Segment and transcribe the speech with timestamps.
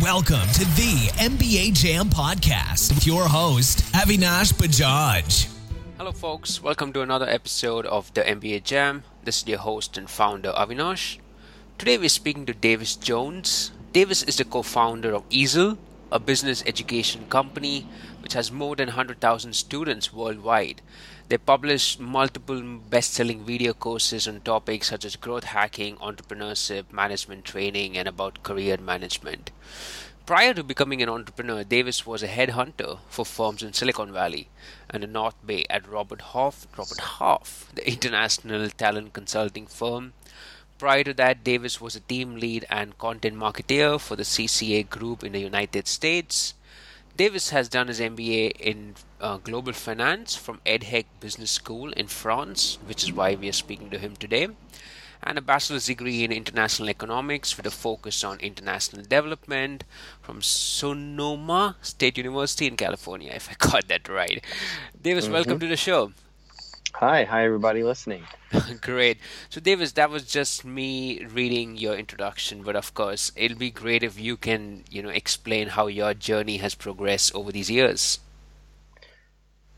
[0.00, 5.52] Welcome to the MBA Jam Podcast with your host, Avinash Bajaj.
[5.98, 6.62] Hello, folks.
[6.62, 9.04] Welcome to another episode of the MBA Jam.
[9.24, 11.18] This is your host and founder, Avinash.
[11.76, 13.72] Today, we're speaking to Davis Jones.
[13.92, 15.76] Davis is the co founder of Eazl,
[16.10, 17.86] a business education company
[18.22, 20.80] which has more than 100,000 students worldwide.
[21.30, 27.44] They publish multiple best selling video courses on topics such as growth hacking, entrepreneurship, management
[27.44, 29.52] training, and about career management.
[30.26, 34.48] Prior to becoming an entrepreneur, Davis was a headhunter for firms in Silicon Valley
[34.88, 40.14] and the North Bay at Robert Half, Robert Half, the international talent consulting firm.
[40.78, 45.22] Prior to that, Davis was a team lead and content marketer for the CCA group
[45.22, 46.54] in the United States.
[47.16, 52.78] Davis has done his MBA in uh, global finance from EDHEC Business School in France,
[52.86, 54.48] which is why we are speaking to him today,
[55.22, 59.84] and a bachelor's degree in international economics with a focus on international development
[60.22, 64.42] from Sonoma State University in California, if I got that right.
[65.00, 65.34] Davis, mm-hmm.
[65.34, 66.12] welcome to the show.
[67.00, 68.24] Hi, hi everybody listening.
[68.82, 69.16] great.
[69.48, 74.02] So Davis, that was just me reading your introduction, but of course, it'll be great
[74.02, 78.18] if you can, you know, explain how your journey has progressed over these years.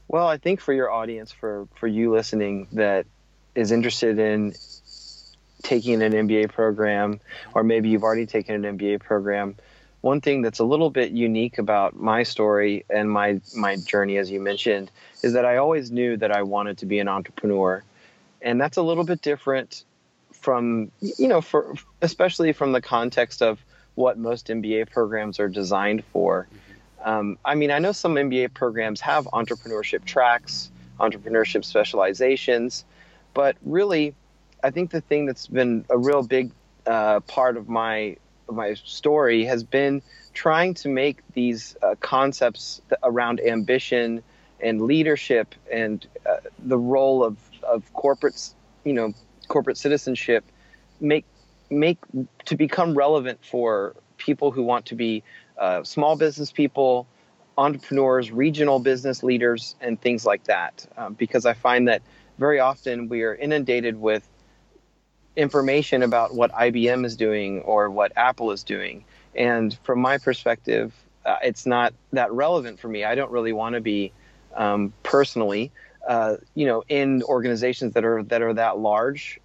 [0.09, 3.07] Well, I think for your audience, for for you listening that
[3.55, 4.53] is interested in
[5.63, 7.21] taking an MBA program
[7.55, 9.55] or maybe you've already taken an MBA program,
[10.03, 14.31] one thing that's a little bit unique about my story and my my journey as
[14.31, 14.91] you mentioned
[15.23, 17.83] is that I always knew that I wanted to be an entrepreneur.
[18.43, 19.85] And that's a little bit different
[20.33, 26.05] from you know for especially from the context of what most MBA programs are designed
[26.13, 26.49] for.
[27.05, 32.85] Um, I mean, I know some MBA programs have entrepreneurship tracks, entrepreneurship specializations,
[33.35, 34.15] but really,
[34.65, 36.51] I think the thing that's been a real big
[36.87, 38.17] uh, part of my
[38.51, 44.23] my story has been trying to make these uh, concepts around ambition
[44.61, 49.13] and leadership and uh, the role of, of corporates, you know,
[49.49, 50.45] corporate citizenship
[51.01, 51.25] make
[51.71, 51.99] make
[52.45, 55.23] to become relevant for people who want to be
[55.59, 57.07] uh, small business people,
[57.59, 60.87] entrepreneurs, regional business leaders, and things like that.
[60.97, 62.03] Um, because I find that
[62.39, 64.27] very often we are inundated with
[65.37, 69.05] information about what IBM is doing or what Apple is doing.
[69.35, 70.93] And from my perspective,
[71.25, 73.05] uh, it's not that relevant for me.
[73.05, 74.13] I don't really want to be
[74.55, 75.71] um, personally,
[76.07, 79.41] uh, you know, in organizations that are that are that large.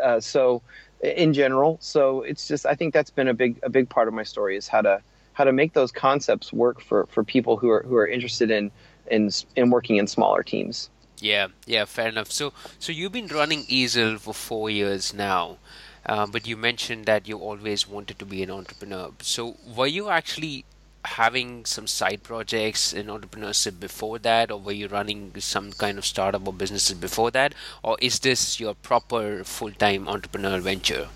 [0.00, 0.62] Uh, so,
[1.02, 4.14] in general, so it's just I think that's been a big a big part of
[4.14, 5.02] my story is how to
[5.32, 8.70] how to make those concepts work for for people who are who are interested in
[9.10, 10.90] in in working in smaller teams.
[11.22, 12.32] Yeah, yeah, fair enough.
[12.32, 15.58] So, so you've been running Eazl for four years now,
[16.04, 19.12] um, but you mentioned that you always wanted to be an entrepreneur.
[19.20, 20.64] So, were you actually
[21.04, 26.04] having some side projects in entrepreneurship before that, or were you running some kind of
[26.04, 31.08] startup or businesses before that, or is this your proper full-time entrepreneurial venture?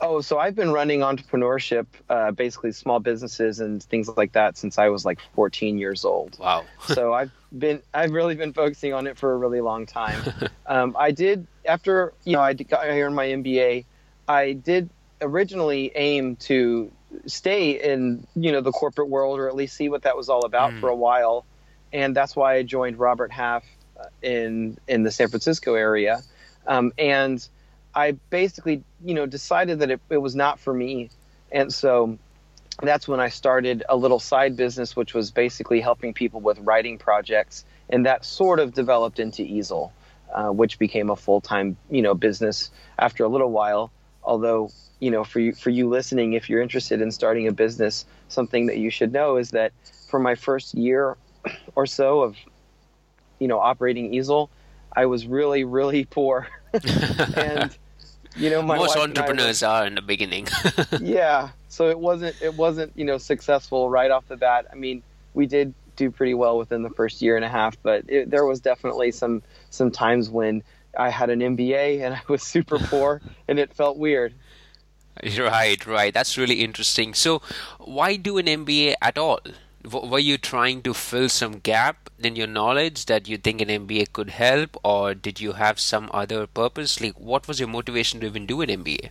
[0.00, 4.78] Oh, so I've been running entrepreneurship, uh, basically small businesses and things like that since
[4.78, 6.38] I was like 14 years old.
[6.38, 6.64] Wow.
[6.86, 10.20] so I've been, I've really been focusing on it for a really long time.
[10.66, 13.84] um, I did after you know I got here in my MBA,
[14.28, 14.88] I did
[15.20, 16.90] originally aim to
[17.26, 20.44] stay in you know the corporate world or at least see what that was all
[20.44, 20.80] about mm.
[20.80, 21.44] for a while,
[21.92, 23.64] and that's why I joined Robert Half
[23.98, 26.22] uh, in in the San Francisco area,
[26.66, 27.46] um, and
[27.96, 31.08] I basically, you know, decided that it, it was not for me.
[31.50, 32.18] And so
[32.82, 36.98] that's when I started a little side business, which was basically helping people with writing
[36.98, 37.64] projects.
[37.88, 39.92] And that sort of developed into Eazl,
[40.34, 43.90] uh, which became a full time, you know, business after a little while.
[44.22, 44.70] Although,
[45.00, 48.66] you know, for you, for you listening, if you're interested in starting a business, something
[48.66, 49.72] that you should know is that
[50.10, 51.16] for my first year
[51.74, 52.36] or so of,
[53.38, 54.50] you know, operating Eazl,
[54.92, 56.48] I was really, really poor.
[57.36, 57.76] and
[58.36, 60.48] you know, most entrepreneurs are in the beginning.
[61.00, 64.66] yeah, so it wasn't it wasn't you know successful right off the bat.
[64.70, 65.02] I mean,
[65.34, 68.44] we did do pretty well within the first year and a half, but it, there
[68.44, 70.62] was definitely some some times when
[70.96, 74.34] I had an MBA and I was super poor, and it felt weird.
[75.38, 76.12] Right, right.
[76.12, 77.14] That's really interesting.
[77.14, 77.40] So,
[77.78, 79.40] why do an MBA at all?
[79.92, 84.12] Were you trying to fill some gap in your knowledge that you think an MBA
[84.12, 87.00] could help, or did you have some other purpose?
[87.00, 89.10] Like, what was your motivation to even do an MBA?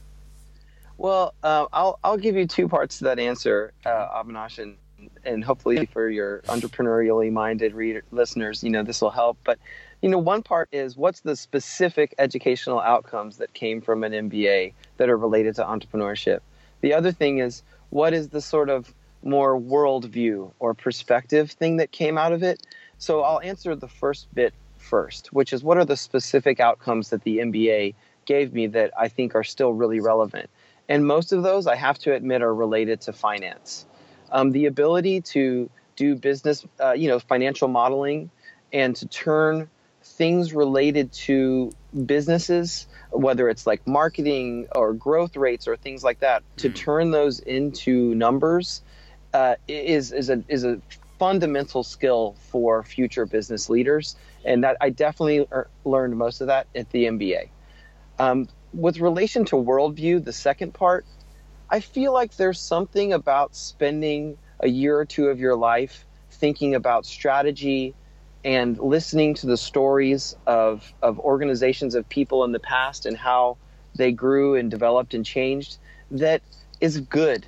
[0.97, 4.23] Well, uh, I'll I'll give you two parts to that answer, uh,
[4.57, 4.77] and,
[5.25, 9.37] and hopefully for your entrepreneurially minded reader, listeners, you know this will help.
[9.43, 9.59] But
[10.01, 14.73] you know, one part is what's the specific educational outcomes that came from an MBA
[14.97, 16.39] that are related to entrepreneurship.
[16.81, 18.93] The other thing is what is the sort of
[19.25, 22.65] more worldview or perspective thing that came out of it.
[22.97, 27.23] So I'll answer the first bit first, which is what are the specific outcomes that
[27.23, 27.95] the MBA
[28.25, 30.49] gave me that I think are still really relevant.
[30.87, 33.85] And most of those, I have to admit, are related to finance.
[34.31, 38.29] Um, the ability to do business, uh, you know, financial modeling,
[38.71, 39.69] and to turn
[40.03, 41.71] things related to
[42.05, 46.75] businesses, whether it's like marketing or growth rates or things like that, to mm.
[46.75, 48.81] turn those into numbers
[49.35, 50.79] uh, is is a is a
[51.19, 54.15] fundamental skill for future business leaders,
[54.45, 57.49] and that I definitely er- learned most of that at the MBA.
[58.17, 61.05] Um, with relation to worldview, the second part,
[61.69, 66.73] I feel like there's something about spending a year or two of your life thinking
[66.73, 67.93] about strategy
[68.45, 73.57] and listening to the stories of, of organizations of people in the past and how
[73.95, 75.77] they grew and developed and changed
[76.11, 76.41] that
[76.79, 77.45] is good.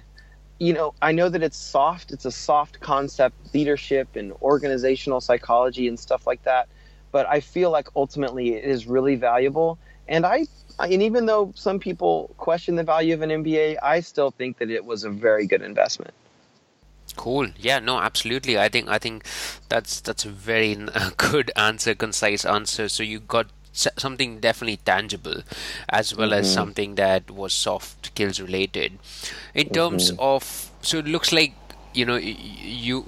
[0.59, 5.87] You know, I know that it's soft, it's a soft concept, leadership and organizational psychology
[5.87, 6.67] and stuff like that,
[7.11, 9.77] but I feel like ultimately it is really valuable.
[10.07, 10.45] And I
[10.79, 14.69] and even though some people question the value of an MBA, I still think that
[14.69, 16.13] it was a very good investment.
[17.15, 17.47] Cool.
[17.57, 17.79] Yeah.
[17.79, 17.99] No.
[17.99, 18.59] Absolutely.
[18.59, 18.87] I think.
[18.87, 19.25] I think
[19.69, 20.75] that's that's a very
[21.17, 22.89] good answer, concise answer.
[22.89, 25.41] So you got something definitely tangible,
[25.89, 26.39] as well mm-hmm.
[26.39, 28.97] as something that was soft skills related.
[29.53, 30.19] In terms mm-hmm.
[30.19, 31.53] of, so it looks like
[31.93, 33.05] you know you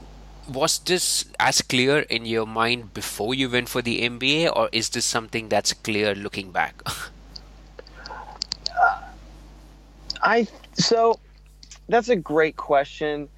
[0.48, 4.90] was this as clear in your mind before you went for the MBA, or is
[4.90, 6.82] this something that's clear looking back?
[10.22, 11.20] I so
[11.88, 13.30] that's a great question.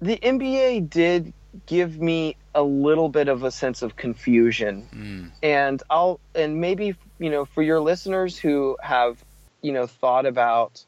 [0.00, 1.32] The MBA did
[1.66, 4.86] give me a little bit of a sense of confusion.
[4.94, 5.30] Mm.
[5.42, 9.22] And I'll and maybe you know for your listeners who have
[9.62, 10.84] you know thought about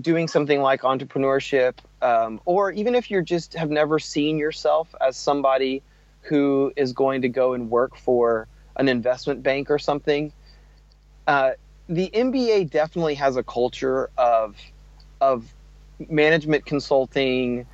[0.00, 5.16] doing something like entrepreneurship um, or even if you just have never seen yourself as
[5.16, 5.82] somebody
[6.22, 8.46] who is going to go and work for
[8.76, 10.32] an investment bank or something
[11.26, 11.52] uh,
[11.88, 14.56] the MBA definitely has a culture of
[15.20, 15.52] of
[16.08, 17.66] management consulting,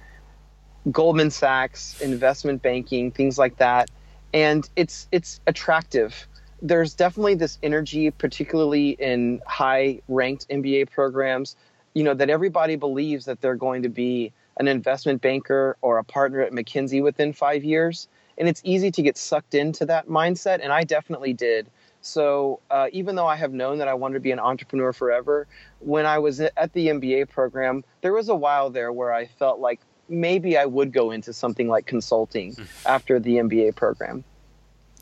[0.91, 3.91] Goldman Sachs, investment banking, things like that,
[4.33, 6.27] and it's it's attractive.
[6.63, 11.57] There's definitely this energy, particularly in high ranked MBA programs,
[11.95, 16.05] you know, that everybody believes that they're going to be an investment banker or a
[16.05, 18.09] partner at McKinsey within five years.
[18.39, 20.61] And it's easy to get sucked into that mindset.
[20.63, 21.67] And I definitely did.
[22.01, 25.47] So uh, even though I have known that I wanted to be an entrepreneur forever,
[25.81, 29.59] when I was at the MBA program, there was a while there where I felt
[29.59, 32.67] like maybe I would go into something like consulting mm.
[32.87, 34.25] after the MBA program.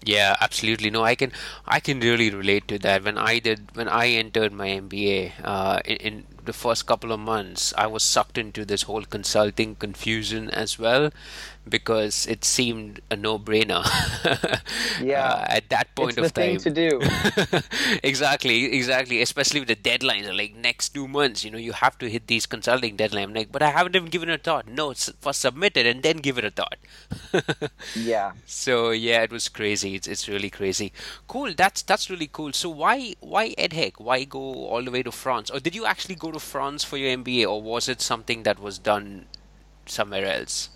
[0.04, 0.90] Yeah, absolutely.
[0.90, 1.32] No, I can
[1.66, 3.04] I can really relate to that.
[3.04, 7.20] When I did when I entered my MBA uh, in, in the first couple of
[7.20, 11.10] months, I was sucked into this whole consulting confusion as well
[11.68, 13.82] because it seemed a no-brainer.
[15.02, 17.00] yeah, uh, at that point it's of time, to do.
[18.02, 19.22] exactly, exactly.
[19.22, 22.46] Especially with the deadlines, like next two months, you know, you have to hit these
[22.46, 23.24] consulting deadlines.
[23.24, 24.68] I'm like, but I haven't even given it a thought.
[24.68, 26.76] No, it's first submit it and then give it a thought.
[27.96, 28.32] yeah.
[28.46, 29.94] So yeah, it was crazy.
[29.94, 30.92] It's it's really crazy.
[31.26, 31.54] Cool.
[31.54, 32.52] That's that's really cool.
[32.52, 33.94] So why why EDHEC?
[33.98, 35.50] Why go all the way to France?
[35.50, 38.58] Or did you actually go to France for your MBA, or was it something that
[38.58, 39.26] was done
[39.86, 40.68] somewhere else?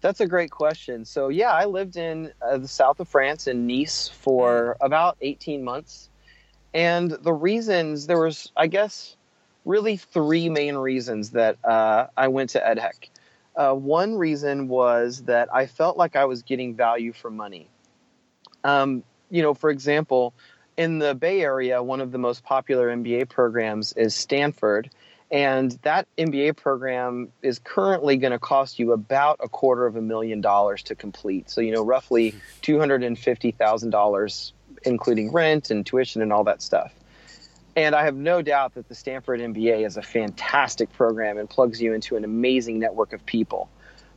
[0.00, 1.04] That's a great question.
[1.04, 4.86] So yeah, I lived in uh, the south of France in Nice for mm.
[4.86, 6.08] about 18 months.
[6.72, 9.16] And the reasons there was, I guess,
[9.64, 13.08] really three main reasons that uh, I went to EDHEC.
[13.56, 17.68] Uh, one reason was that I felt like I was getting value for money.
[18.64, 20.32] Um, you know, for example,
[20.76, 24.90] in the Bay Area, one of the most popular MBA programs is Stanford,
[25.30, 30.02] and that MBA program is currently going to cost you about a quarter of a
[30.02, 31.48] million dollars to complete.
[31.48, 34.52] So, you know, roughly $250,000,
[34.84, 36.92] including rent and tuition and all that stuff.
[37.76, 41.80] And I have no doubt that the Stanford MBA is a fantastic program and plugs
[41.80, 43.70] you into an amazing network of people.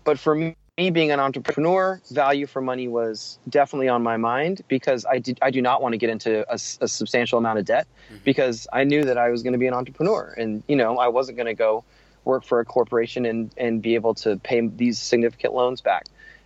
[0.03, 4.61] But for me, me being an entrepreneur, value for money was definitely on my mind
[4.67, 7.65] because I did I do not want to get into a, a substantial amount of
[7.65, 8.23] debt mm-hmm.
[8.23, 11.09] because I knew that I was going to be an entrepreneur and you know I
[11.09, 11.83] wasn't going to go
[12.25, 16.05] work for a corporation and and be able to pay these significant loans back.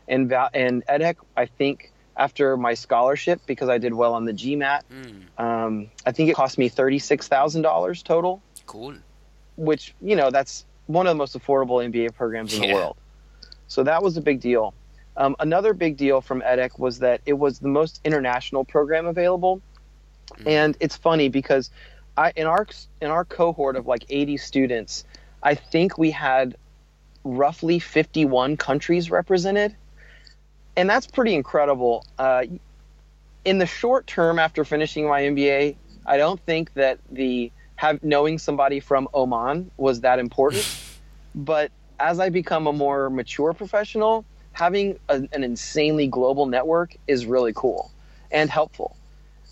[0.09, 4.81] And and EDHEC, I think after my scholarship because I did well on the GMAT,
[4.91, 5.41] mm.
[5.41, 8.41] um, I think it cost me thirty six thousand dollars total.
[8.65, 8.95] Cool.
[9.55, 12.67] Which you know that's one of the most affordable MBA programs in yeah.
[12.67, 12.97] the world.
[13.67, 14.73] So that was a big deal.
[15.17, 19.61] Um, another big deal from EDHEC was that it was the most international program available.
[20.31, 20.47] Mm-hmm.
[20.47, 21.71] And it's funny because
[22.17, 22.67] I in our
[23.01, 25.05] in our cohort of like 80 students,
[25.41, 26.55] I think we had
[27.23, 29.75] roughly 51 countries represented,
[30.75, 32.05] and that's pretty incredible.
[32.17, 32.45] Uh,
[33.45, 38.39] in the short term, after finishing my MBA, I don't think that the have knowing
[38.39, 40.67] somebody from Oman was that important,
[41.35, 47.25] but as I become a more mature professional, having a, an insanely global network is
[47.25, 47.91] really cool
[48.31, 48.95] and helpful.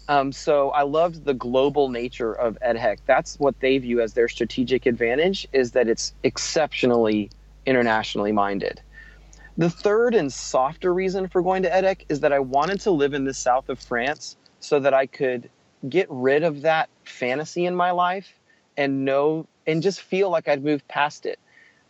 [0.07, 2.99] Um, so I loved the global nature of EDHEC.
[3.05, 7.31] That's what they view as their strategic advantage is that it's exceptionally
[7.65, 8.81] internationally minded.
[9.57, 13.13] The third and softer reason for going to EDHEC is that I wanted to live
[13.13, 15.49] in the south of France so that I could
[15.87, 18.39] get rid of that fantasy in my life
[18.77, 21.39] and know and just feel like I'd moved past it.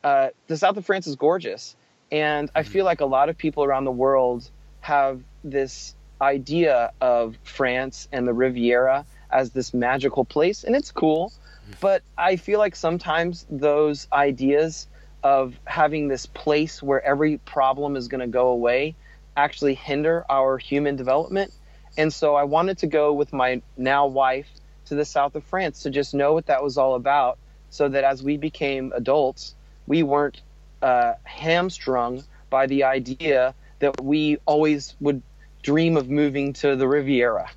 [0.05, 1.75] Uh, the south of France is gorgeous,
[2.12, 4.47] and I feel like a lot of people around the world
[4.81, 11.33] have this idea of France and the Riviera as this magical place, and it's cool.
[11.81, 14.88] But I feel like sometimes those ideas
[15.24, 18.93] of having this place where every problem is going to go away
[19.35, 21.51] actually hinder our human development.
[21.97, 24.47] And so I wanted to go with my now wife
[24.85, 27.39] to the south of France to just know what that was all about
[27.71, 29.55] so that as we became adults,
[29.88, 30.42] we weren't
[30.82, 35.22] uh, hamstrung by the idea that we always would
[35.62, 37.50] dream of moving to the Riviera.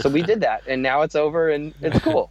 [0.00, 2.30] so we did that, and now it's over, and it's cool.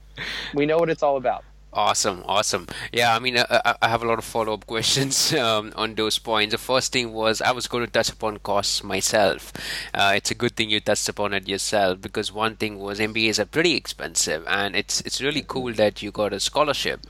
[0.53, 1.43] we know what it's all about.
[1.71, 2.65] Awesome, awesome.
[2.91, 6.17] Yeah, I mean, I, I have a lot of follow up questions um, on those
[6.17, 6.51] points.
[6.51, 9.53] The first thing was I was going to touch upon costs myself.
[9.93, 13.37] Uh, it's a good thing you touched upon it yourself because one thing was MBAs
[13.37, 17.05] are pretty expensive, and it's it's really cool that you got a scholarship.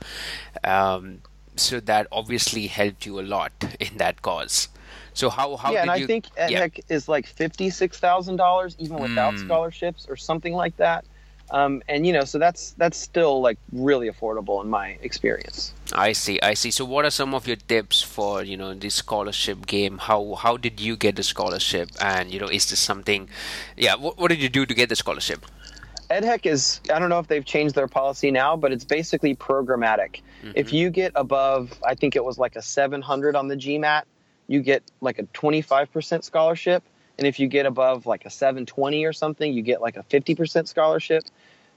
[0.62, 1.22] Um,
[1.59, 4.69] so that obviously helped you a lot in that cause.
[5.13, 6.05] So how how yeah, did and you?
[6.05, 6.95] I think EDHEC yeah.
[6.95, 9.45] is like fifty six thousand dollars even without mm.
[9.45, 11.05] scholarships or something like that.
[11.51, 15.73] Um, and you know, so that's that's still like really affordable in my experience.
[15.93, 16.69] I see, I see.
[16.69, 19.97] So, what are some of your tips for you know this scholarship game?
[19.97, 21.89] How how did you get the scholarship?
[21.99, 23.29] And you know, is this something?
[23.75, 25.45] Yeah, what, what did you do to get the scholarship?
[26.09, 30.21] EDHEC is I don't know if they've changed their policy now, but it's basically programmatic.
[30.43, 30.51] Mm-hmm.
[30.55, 34.03] If you get above, I think it was like a 700 on the GMAT,
[34.47, 36.83] you get like a 25% scholarship.
[37.17, 40.67] And if you get above like a 720 or something, you get like a 50%
[40.67, 41.23] scholarship.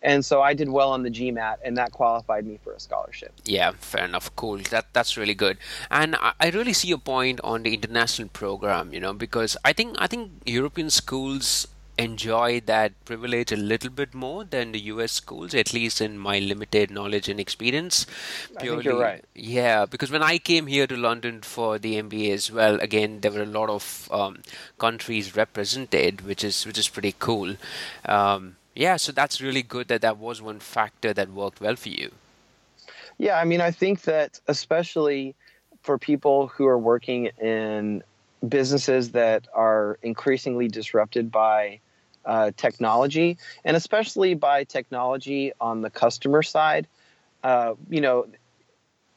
[0.03, 3.33] And so I did well on the GMAT, and that qualified me for a scholarship.
[3.45, 4.35] Yeah, fair enough.
[4.35, 4.59] Cool.
[4.71, 5.59] That that's really good.
[5.93, 8.93] And I, I really see your point on the international program.
[8.93, 11.69] You know, because I think I think European schools
[11.99, 16.39] enjoy that privilege a little bit more than the US schools, at least in my
[16.39, 18.07] limited knowledge and experience.
[18.59, 19.25] Purely, I think you're right.
[19.35, 23.31] Yeah, because when I came here to London for the MBA as well, again there
[23.31, 24.43] were a lot of um,
[24.79, 27.57] countries represented, which is which is pretty cool.
[28.05, 31.91] Um, yeah, so that's really good that that was one factor that worked well for
[31.91, 32.13] you.
[33.19, 35.35] Yeah, I mean, I think that especially
[35.83, 38.03] for people who are working in
[38.47, 41.81] businesses that are increasingly disrupted by
[42.25, 46.87] uh, technology, and especially by technology on the customer side.
[47.43, 48.27] Uh, you know,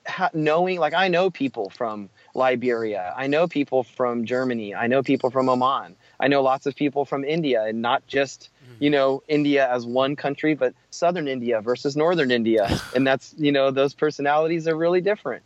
[0.08, 5.04] ha- knowing like I know people from Liberia, I know people from Germany, I know
[5.04, 8.84] people from Oman, I know lots of people from India, and not just mm-hmm.
[8.84, 13.52] you know India as one country, but Southern India versus Northern India, and that's you
[13.52, 15.44] know those personalities are really different.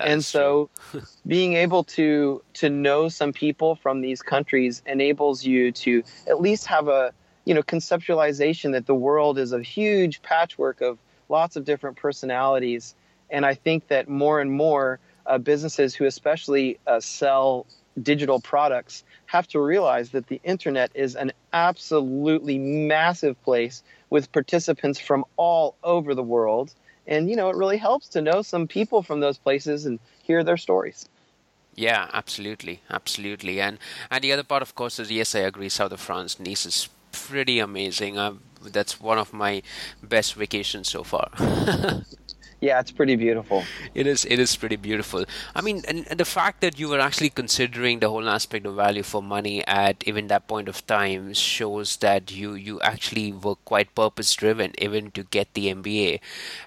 [0.00, 0.70] That's and so
[1.26, 6.66] being able to to know some people from these countries enables you to at least
[6.66, 7.12] have a
[7.44, 12.94] you know conceptualization that the world is a huge patchwork of lots of different personalities.
[13.30, 17.66] And i think that more and more uh, businesses who especially uh, sell
[18.02, 24.98] digital products have to realize that the internet is an absolutely massive place with participants
[24.98, 26.74] from all over the world
[27.10, 30.42] and you know it really helps to know some people from those places and hear
[30.42, 31.06] their stories.
[31.74, 33.60] Yeah absolutely absolutely.
[33.60, 33.78] And
[34.10, 36.88] and the other part of course is yes i agree south of france nice is
[37.12, 38.18] pretty amazing.
[38.18, 39.62] Uh, that's one of my
[40.02, 41.30] best vacations so far
[42.60, 43.64] yeah it's pretty beautiful.
[43.94, 45.24] It is it is pretty beautiful.
[45.54, 48.76] I mean and, and, the fact that you were actually considering the whole aspect of
[48.76, 53.56] value for money at even that point of time shows that you you actually were
[53.56, 56.20] quite purpose driven even to get the mba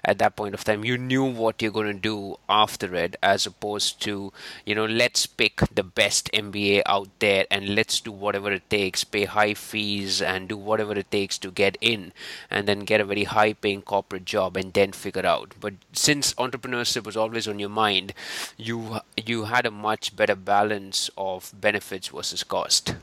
[0.04, 3.46] at that point of time you knew what you're going to do after it as
[3.46, 4.32] opposed to
[4.66, 9.04] you know let's pick the best mba out there and let's do whatever it takes
[9.04, 12.12] pay high fees and do whatever it takes to get in
[12.50, 15.54] and then get a very high paying corporate job and then figure out.
[15.60, 18.12] But since entrepreneurship was always on your mind,
[18.56, 22.94] you you had a much better balance of benefits versus cost.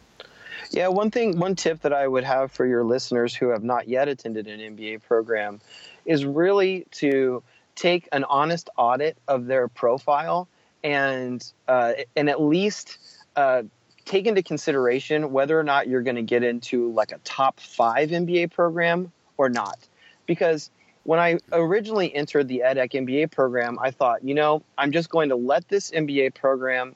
[0.71, 3.89] Yeah, one thing, one tip that I would have for your listeners who have not
[3.89, 5.59] yet attended an MBA program
[6.05, 7.43] is really to
[7.75, 10.47] take an honest audit of their profile
[10.83, 12.97] and uh, and at least
[13.35, 13.63] uh,
[14.05, 18.09] take into consideration whether or not you're going to get into like a top five
[18.09, 19.77] MBA program or not.
[20.25, 20.69] Because
[21.03, 25.29] when I originally entered the EDHEC MBA program, I thought, you know, I'm just going
[25.29, 26.95] to let this MBA program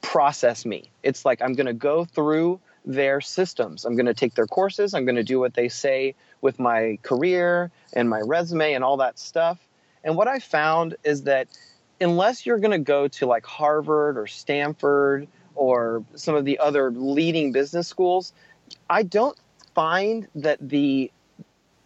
[0.00, 0.90] process me.
[1.02, 3.84] It's like I'm going to go through their systems.
[3.84, 4.94] I'm going to take their courses.
[4.94, 8.96] I'm going to do what they say with my career and my resume and all
[8.98, 9.58] that stuff.
[10.02, 11.48] And what I found is that
[12.00, 16.90] unless you're going to go to like Harvard or Stanford or some of the other
[16.90, 18.32] leading business schools,
[18.88, 19.38] I don't
[19.74, 21.10] find that the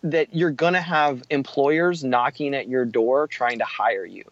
[0.04, 4.22] that you're going to have employers knocking at your door trying to hire you.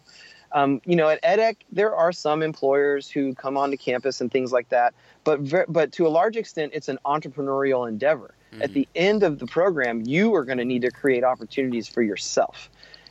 [0.52, 4.52] Um, you know, at EDHEC, there are some employers who come onto campus and things
[4.52, 4.93] like that,
[5.25, 8.35] but ver- but to a large extent, it's an entrepreneurial endeavor.
[8.52, 8.62] Mm-hmm.
[8.62, 12.02] At the end of the program, you are going to need to create opportunities for
[12.02, 12.69] yourself,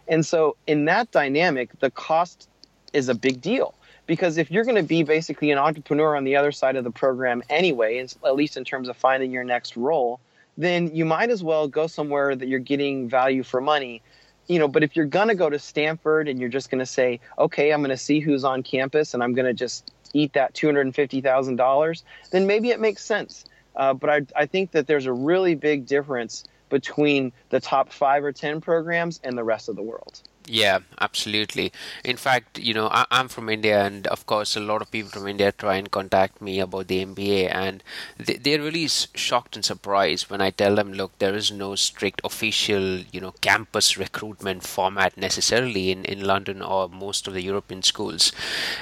[0.08, 2.48] and so in that dynamic, the cost
[2.94, 3.74] is a big deal
[4.06, 6.92] because if you're going to be basically an entrepreneur on the other side of the
[6.92, 10.20] program anyway, at least in terms of finding your next role,
[10.58, 14.02] then you might as well go somewhere that you're getting value for money
[14.48, 16.86] you know, but if you're going to go to Stanford and you're just going to
[16.86, 20.34] say, okay, I'm going to see who's on campus and I'm going to just eat
[20.34, 23.46] that $250,000, then maybe it makes sense.
[23.78, 28.26] Uh, but I, I think that there's a really big difference between the top five
[28.26, 30.22] or 10 programs and the rest of the world.
[30.48, 31.72] Yeah, absolutely.
[32.04, 35.12] In fact, you know, I, am from India, and of course, a lot of people
[35.12, 37.84] from India try and contact me about the MBA, and
[38.18, 42.22] they, they're really shocked and surprised when I tell them, look, there is no strict
[42.24, 47.84] official, you know, campus recruitment format necessarily in, in London or most of the European
[47.84, 48.32] schools.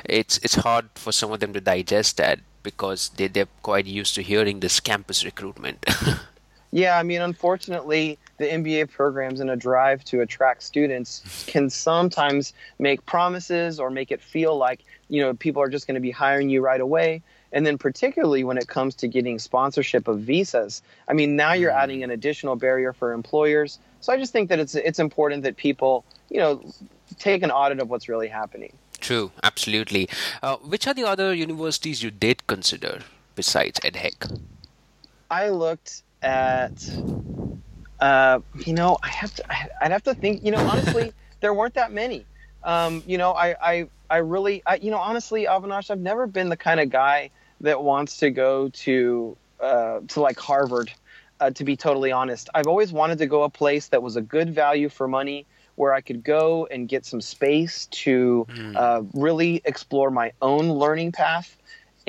[0.06, 4.16] It's it's hard for some of them to digest that because they, they're quite used
[4.16, 5.86] to hearing this campus recruitment.
[6.72, 12.54] yeah, I mean, unfortunately, the MBA programs in a drive to attract students can sometimes
[12.78, 16.12] make promises or make it feel like you know people are just going to be
[16.12, 17.22] hiring you right away.
[17.52, 20.84] And then particularly when it comes to getting sponsorship of visas.
[21.08, 21.82] I mean now you're mm.
[21.82, 23.80] adding an additional barrier for employers.
[24.02, 26.64] So i just think that it's it's important that people you know
[27.18, 28.74] take an audit of what's really happening.
[29.02, 30.08] True absolutely.
[30.44, 33.00] Uh, which are the other universities you did consider
[33.36, 34.40] besides EDHEC
[35.32, 36.82] i looked at
[38.00, 39.44] uh, you know, I have to.
[39.84, 40.44] I'd have to think.
[40.44, 42.26] You know, honestly, there weren't that many.
[42.64, 46.50] Um, you know, I, I, I really, I, you know, honestly, Avinash, I've never been
[46.50, 50.92] the kind of guy that wants to go to, uh, to like Harvard.
[51.40, 54.22] Uh, to be totally honest, I've always wanted to go a place that was a
[54.22, 58.76] good value for money, where I could go and get some space to mm.
[58.76, 61.56] uh, really explore my own learning path.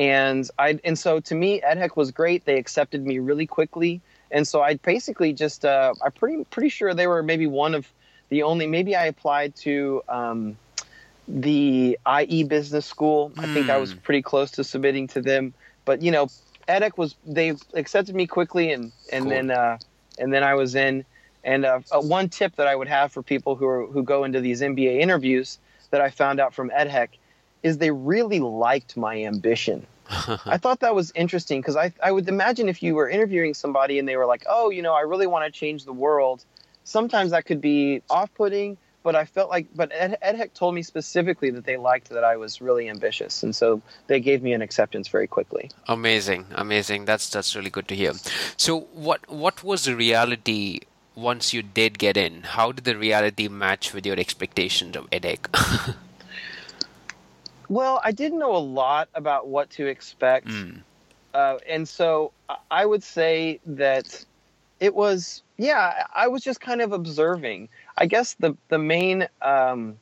[0.01, 2.45] And I, and so to me, EDHEC was great.
[2.47, 6.95] They accepted me really quickly and so I basically just uh, I'm pretty pretty sure
[6.95, 7.91] they were maybe one of
[8.29, 10.57] the only maybe I applied to um,
[11.27, 13.31] the IE Business School.
[13.31, 13.45] Mm.
[13.45, 13.99] I think I was hmm.
[13.99, 15.53] pretty close to submitting to them,
[15.85, 16.29] but you know,
[16.69, 19.31] EDHEC was they accepted me quickly, and and cool.
[19.31, 19.79] then uh,
[20.19, 21.05] and then I was in.
[21.43, 24.25] And uh, uh, one tip that I would have for people who are who go
[24.25, 25.59] into these MBA interviews
[25.91, 27.09] that I found out from EDHEC
[27.63, 29.87] is they really liked my ambition.
[30.47, 33.99] I thought that was interesting because I, I would imagine if you were interviewing somebody
[33.99, 36.45] and they were like, oh, you know, I really want to change the world,
[36.85, 38.77] sometimes that could be off putting.
[39.03, 42.37] But I felt like, but Ed, EDHEC told me specifically that they liked that I
[42.37, 45.71] was really ambitious, and so they gave me an acceptance very quickly.
[45.89, 47.07] Amazing, amazing.
[47.07, 48.13] That's that's really good to hear.
[48.59, 50.81] So, what what was the reality
[51.15, 52.43] once you did get in?
[52.43, 55.97] How did the reality match with your expectations of EDHEC?
[57.71, 60.49] Well, I didn't know a lot about what to expect.
[60.49, 60.83] Mm.
[61.33, 62.33] Uh, and so
[62.69, 64.25] I would say that
[64.81, 67.69] it was, yeah, I was just kind of observing.
[67.97, 69.99] I guess the, the main, um,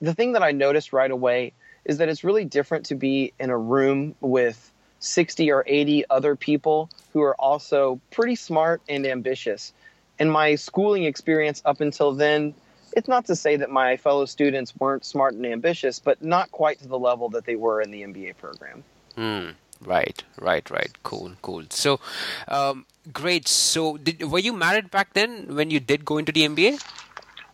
[0.00, 1.52] the thing that I noticed right away
[1.84, 6.36] is that it's really different to be in a room with 60 or 80 other
[6.36, 9.72] people who are also pretty smart and ambitious.
[10.20, 12.54] And my schooling experience up until then,
[12.98, 16.80] it's not to say that my fellow students weren't smart and ambitious, but not quite
[16.80, 18.82] to the level that they were in the MBA program.
[19.16, 20.90] Mm, right, right, right.
[21.04, 21.62] Cool, cool.
[21.70, 22.00] So,
[22.48, 23.46] um, great.
[23.46, 26.84] So, did, were you married back then when you did go into the MBA?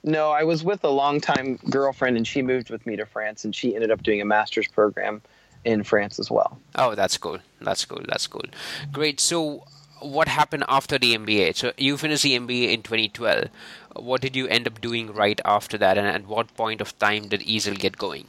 [0.03, 3.55] No, I was with a longtime girlfriend, and she moved with me to France, and
[3.55, 5.21] she ended up doing a master's program
[5.65, 6.59] in France as well.
[6.75, 7.39] Oh, that's cool.
[7.61, 8.03] That's cool.
[8.09, 8.45] That's cool.
[8.93, 9.21] Great.
[9.21, 9.65] So,
[10.05, 11.57] what happened after the MBA?
[11.57, 13.49] So, you finished the MBA in 2012
[13.97, 17.29] what did you end up doing right after that and at what point of time
[17.29, 18.27] did Eazl get going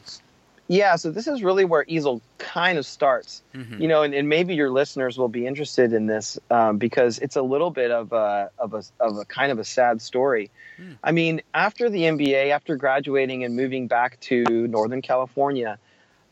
[0.68, 3.44] Yeah, so this is really where Eazl kind of starts.
[3.54, 3.82] Mm-hmm.
[3.82, 7.36] You know, and, and, maybe your listeners will be interested in this um, because it's
[7.36, 10.50] a little bit of a, of a of a kind of a sad story.
[10.80, 10.98] Mm.
[11.04, 15.78] I mean, after the MBA, after graduating and moving back to Northern California,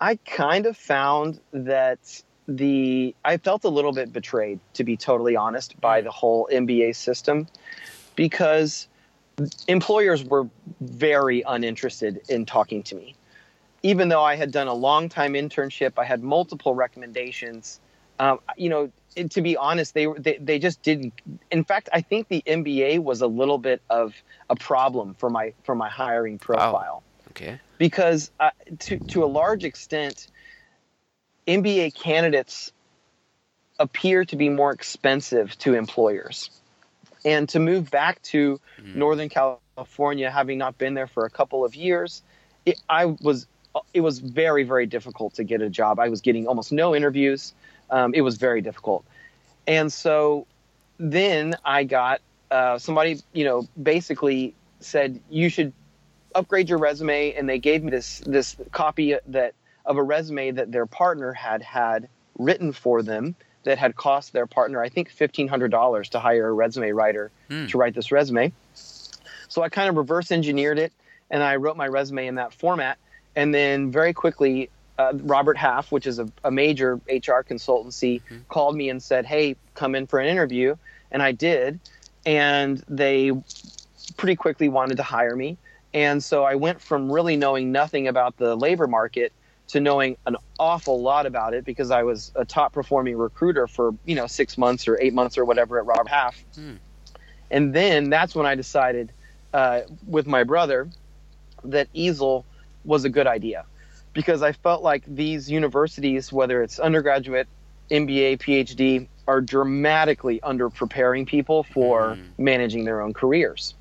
[0.02, 5.36] I kind of found that the I felt a little bit betrayed, to be totally
[5.36, 6.06] honest, by hmm.
[6.06, 7.48] the whole MBA system
[8.16, 8.88] because
[9.68, 10.48] employers were
[10.82, 13.16] very uninterested in talking to me.
[13.82, 17.80] Even though I had done a long time internship, I had multiple recommendations.
[18.20, 18.92] Um, you know,
[19.30, 21.14] to be honest, they, they they just didn't.
[21.52, 24.14] In fact, I think the MBA was a little bit of
[24.50, 26.74] a problem for my for my hiring profile.
[26.74, 27.04] Wow.
[27.32, 27.60] Okay.
[27.78, 30.28] Because uh, to to a large extent,
[31.48, 32.72] MBA candidates
[33.80, 36.50] appear to be more expensive to employers
[37.26, 38.96] and to move back to mm.
[38.96, 42.22] Northern California, having not been there for a couple of years,
[42.66, 43.48] it, I was
[43.94, 46.00] it was very very difficult to get a job.
[46.00, 47.54] I was getting almost no interviews.
[47.90, 49.06] Um, it was very difficult,
[49.68, 50.48] and so
[50.98, 55.74] then I got uh, somebody you know basically said you should
[56.36, 59.54] upgrade your resume, and they gave me this this copy that
[59.86, 64.46] of a resume that their partner had had written for them that had cost their
[64.46, 67.69] partner, I think, $1,500 to hire a resume writer mm.
[67.69, 68.52] to write this resume.
[68.74, 70.91] So I kind of reverse engineered it
[71.30, 72.98] and I wrote my resume in that format.
[73.36, 74.69] And then very quickly,
[75.00, 78.38] uh, Robert Half, which is a, a major HR consultancy, mm-hmm.
[78.50, 80.76] called me and said, Hey, come in for an interview.
[81.12, 81.80] And I did.
[82.26, 83.32] And they
[84.17, 85.58] pretty quickly wanted to hire me.
[85.93, 89.32] And so I went from really knowing nothing about the labor market
[89.74, 93.96] to knowing an awful lot about it because I was a top performing recruiter for
[94.06, 96.76] you know six months or eight months or whatever at Robert Half, hmm.
[97.50, 99.12] and then that's when I decided
[99.52, 100.90] uh, with my brother
[101.64, 102.44] that Eazl
[102.86, 103.66] was a good idea
[104.14, 107.48] because I felt like these universities, whether it's undergraduate,
[107.90, 112.22] MBA, PhD, are dramatically under preparing people for hmm.
[112.38, 113.74] managing their own careers.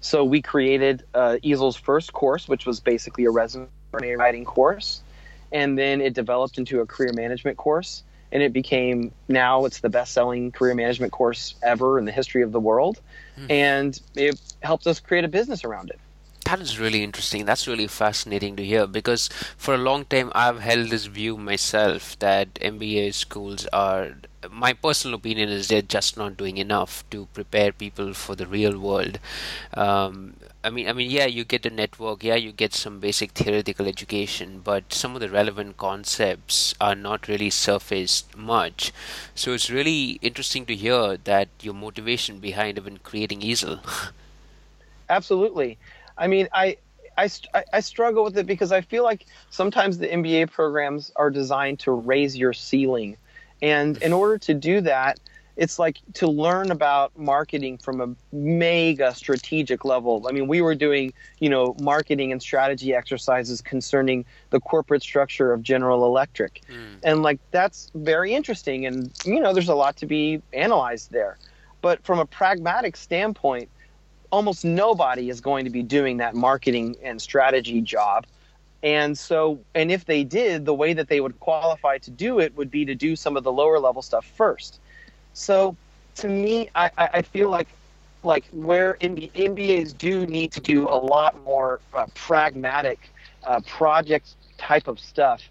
[0.00, 5.02] So we created uh, Eazl's first course, which was basically a resume writing course,
[5.52, 9.88] and then it developed into a career management course, and it became now it's the
[9.88, 13.00] best-selling career management course ever in the history of the world,
[13.38, 13.50] mm.
[13.50, 15.98] and it helped us create a business around it
[16.48, 17.44] that is really interesting.
[17.44, 22.18] That's really fascinating to hear because for a long time I've held this view myself
[22.20, 24.16] that MBA schools are.
[24.50, 28.78] My personal opinion is they're just not doing enough to prepare people for the real
[28.78, 29.18] world.
[29.74, 33.30] Um, I mean, I mean, yeah, you get a network, yeah, you get some basic
[33.30, 38.92] theoretical education, but some of the relevant concepts are not really surfaced much.
[39.36, 43.80] So it's really interesting to hear that your motivation behind even creating Eazl.
[45.08, 45.78] Absolutely.
[46.16, 46.76] I mean, I,
[47.16, 47.30] I,
[47.72, 51.92] I struggle with it because I feel like sometimes the MBA programs are designed to
[51.92, 53.16] raise your ceiling.
[53.62, 55.20] And in order to do that,
[55.58, 60.24] it's like to learn about marketing from a mega strategic level.
[60.28, 65.52] I mean, we were doing, you know, marketing and strategy exercises concerning the corporate structure
[65.52, 66.62] of General Electric.
[66.70, 67.00] Mm.
[67.02, 71.38] And like that's very interesting and you know, there's a lot to be analyzed there.
[71.80, 73.68] But from a pragmatic standpoint,
[74.30, 78.26] almost nobody is going to be doing that marketing and strategy job.
[78.84, 82.56] And so, and if they did, the way that they would qualify to do it
[82.56, 84.78] would be to do some of the lower level stuff first.
[85.38, 85.76] So
[86.16, 87.68] to me, I, I feel like
[88.24, 92.98] like where MBAs do need to do a lot more uh, pragmatic
[93.44, 95.48] uh, project type of stuff.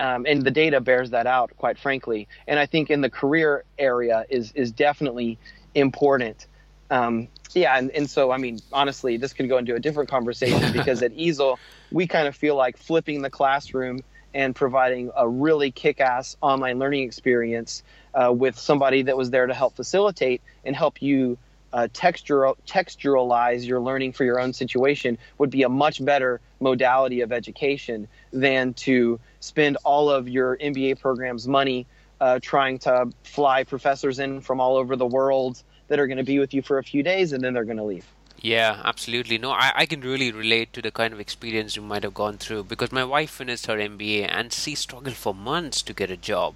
[0.00, 2.26] Um, and the data bears that out, quite frankly.
[2.48, 5.38] And I think in the career area is is definitely
[5.74, 6.46] important.
[6.90, 10.72] Um, yeah, and, and so I mean, honestly, this could go into a different conversation
[10.78, 11.56] because at Eazl,
[11.92, 14.00] we kind of feel like flipping the classroom
[14.34, 17.82] and providing a really kick-ass online learning experience
[18.14, 21.38] uh, with somebody that was there to help facilitate and help you
[21.72, 27.20] uh, textural, textualize your learning for your own situation would be a much better modality
[27.20, 31.86] of education than to spend all of your MBA program's money
[32.20, 36.24] uh, trying to fly professors in from all over the world that are going to
[36.24, 38.06] be with you for a few days and then they're going to leave.
[38.42, 39.36] Yeah, absolutely.
[39.36, 42.38] No, I, I can really relate to the kind of experience you might have gone
[42.38, 46.16] through because my wife finished her MBA and she struggled for months to get a
[46.16, 46.54] job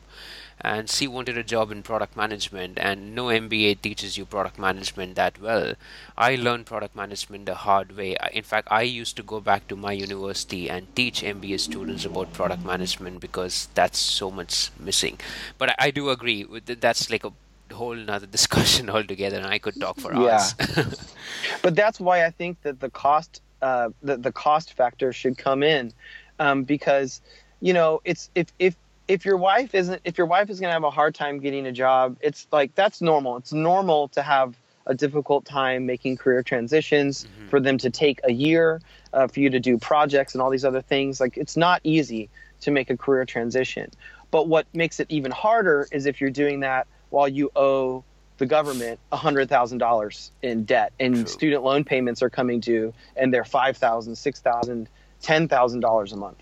[0.64, 5.14] and she wanted a job in product management and no MBA teaches you product management
[5.16, 5.74] that well.
[6.16, 8.16] I learned product management the hard way.
[8.32, 12.32] In fact, I used to go back to my university and teach MBA students about
[12.32, 15.18] product management because that's so much missing.
[15.58, 17.32] But I, do agree with that's like a
[17.72, 20.54] whole another discussion altogether and I could talk for hours.
[20.58, 20.84] yeah.
[21.62, 25.62] but that's why I think that the cost uh, the, the cost factor should come
[25.62, 25.92] in
[26.38, 27.20] um, because
[27.60, 28.76] you know it's if if
[29.08, 31.66] if your wife isn't if your wife is going to have a hard time getting
[31.66, 36.42] a job it's like that's normal it's normal to have a difficult time making career
[36.42, 37.48] transitions mm-hmm.
[37.48, 38.80] for them to take a year
[39.12, 42.28] uh, for you to do projects and all these other things like it's not easy
[42.60, 43.90] to make a career transition
[44.30, 48.02] but what makes it even harder is if you're doing that while you owe
[48.38, 51.26] the government $100000 in debt and True.
[51.26, 54.86] student loan payments are coming due and they're $5000 $6000
[55.22, 56.38] $10000 a month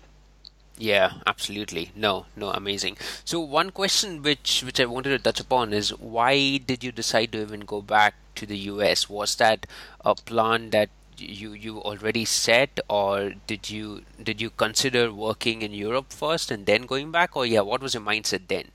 [0.77, 1.91] yeah, absolutely.
[1.95, 2.97] No, no, amazing.
[3.23, 7.31] So one question which which I wanted to touch upon is why did you decide
[7.33, 9.09] to even go back to the US?
[9.09, 9.67] Was that
[10.03, 15.73] a plan that you you already set or did you did you consider working in
[15.73, 18.69] Europe first and then going back or yeah, what was your mindset then?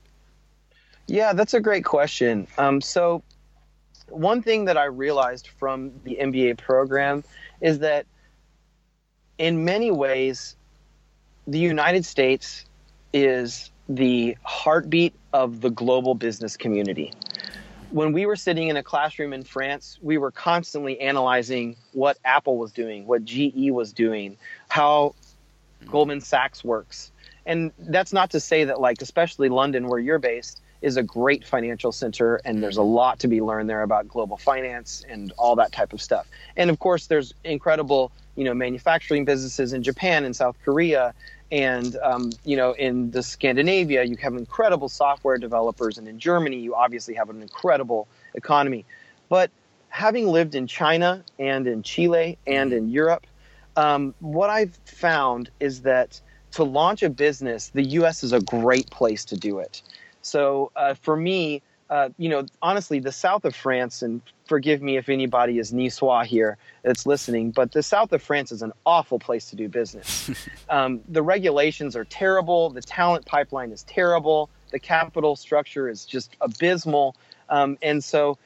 [1.07, 2.47] Yeah, that's a great question.
[2.57, 3.23] Um, so
[4.07, 7.23] one thing that I realized from the MBA program
[7.61, 8.05] is that
[9.37, 10.55] in many ways
[11.49, 12.65] the United States
[13.11, 17.11] is the heartbeat of the global business community.
[17.89, 22.57] When we were sitting in a classroom in France, we were constantly analyzing what Apple
[22.57, 25.15] was doing, what GE was doing, how
[25.87, 27.11] Goldman Sachs works.
[27.47, 31.43] And that's not to say that, like, especially London, where you're based, is a great
[31.43, 35.55] financial center, and there's a lot to be learned there about global finance and all
[35.55, 36.27] that type of stuff.
[36.55, 41.13] And of course, there's incredible, you know, manufacturing businesses in Japan and South Korea
[41.51, 46.57] and um, you know in the Scandinavia you have incredible software developers, and in Germany
[46.57, 48.85] you obviously have an incredible economy.
[49.27, 49.51] But
[49.89, 53.27] having lived in China and in Chile and in Europe,
[53.75, 56.21] um, what I've found is that
[56.51, 58.23] to launch a business, the U.S.
[58.23, 59.81] is a great place to do it.
[60.21, 64.97] So uh, for me, uh, you know, honestly, the south of France, and forgive me
[64.97, 69.19] if anybody is Niçois here that's listening, but the south of France is an awful
[69.19, 70.31] place to do business.
[70.69, 72.71] um, the regulations are terrible.
[72.71, 74.49] The talent pipeline is terrible.
[74.71, 77.15] The capital structure is just abysmal.
[77.49, 78.39] Um, and so,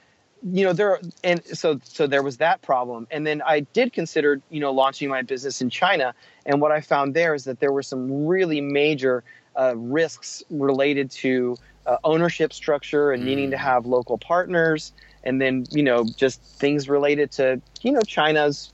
[0.43, 3.07] you know, there, and so, so there was that problem.
[3.09, 6.13] And then I did consider, you know, launching my business in China.
[6.45, 9.23] And what I found there is that there were some really major
[9.57, 11.55] uh, risks related to
[11.85, 13.27] uh, ownership structure and mm.
[13.27, 13.61] needing to mm.
[13.61, 14.93] have local partners,
[15.23, 18.71] and then you know just things related to you know China's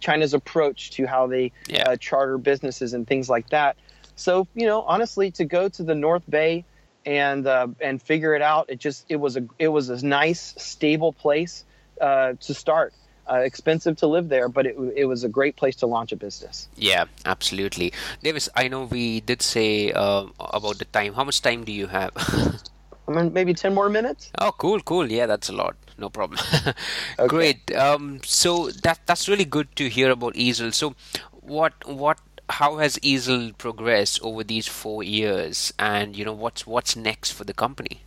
[0.00, 1.90] China's approach to how they yeah.
[1.90, 3.76] uh, charter businesses and things like that.
[4.16, 6.64] So you know, honestly, to go to the North Bay
[7.06, 10.54] and uh, and figure it out, it just it was a it was a nice
[10.58, 11.64] stable place
[12.00, 12.92] uh, to start
[13.30, 16.16] uh, expensive to live there, but it, it was a great place to launch a
[16.16, 16.68] business.
[16.76, 17.92] Yeah, absolutely.
[18.22, 21.14] Davis, I know we did say uh, about the time.
[21.14, 22.12] How much time do you have?
[23.08, 24.30] I mean, maybe 10 more minutes.
[24.38, 25.10] Oh, cool, cool.
[25.10, 25.76] Yeah, that's a lot.
[25.96, 26.40] No problem.
[27.18, 27.28] okay.
[27.28, 27.74] Great.
[27.74, 30.72] Um, so that that's really good to hear about Eazl.
[30.72, 30.94] So,
[31.40, 32.18] what what
[32.50, 37.44] how has Eazl progressed over these four years, and you know what's what's next for
[37.44, 38.02] the company?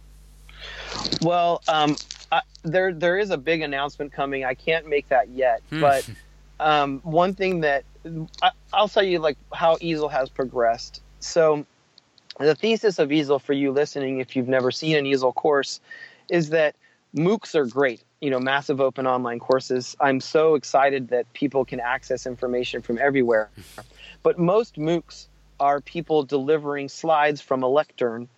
[1.21, 1.97] Well, um,
[2.63, 4.46] there there is a big announcement coming.
[4.46, 5.82] I can't make that yet, hmm.
[5.82, 6.10] but
[6.60, 7.84] um, one thing that
[8.41, 11.02] I, will tell you like how Eazl has progressed.
[11.20, 11.65] So
[12.39, 15.80] the thesis of Eazl for you listening, if you've never seen an Eazl course,
[16.30, 16.76] is that
[17.15, 18.04] MOOCs are great.
[18.22, 19.96] You know, massive open online courses.
[20.00, 23.50] I'm so excited that people can access information from everywhere.
[24.24, 25.26] But most MOOCs
[25.60, 28.30] are people delivering slides from a lectern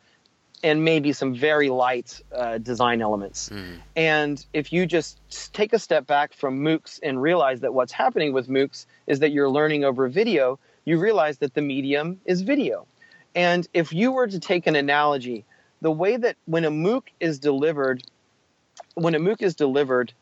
[0.64, 3.50] and maybe some very light uh, design elements.
[3.50, 3.80] Mm.
[3.98, 5.20] And if you just
[5.54, 9.32] take a step back from MOOCs and realize that what's happening with MOOCs is that
[9.32, 12.88] you're learning over video, you realize that the medium is video.
[13.36, 15.44] And if you were to take an analogy,
[15.82, 18.04] the way that when a MOOC is delivered,
[18.94, 20.14] when a MOOC is delivered